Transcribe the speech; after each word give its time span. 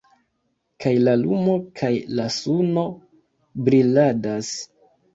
Kaj 0.85 0.93
la 1.07 1.13
lumo 1.25 1.59
kaj 1.83 1.93
la 2.21 2.27
suno 2.39 2.89
briladas? 3.71 4.55